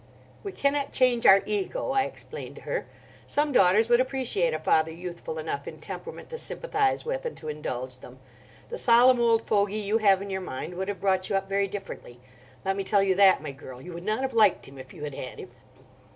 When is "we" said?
0.43-0.51